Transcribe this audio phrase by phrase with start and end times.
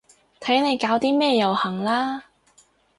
[0.39, 2.23] 睇你搞啲咩遊行啦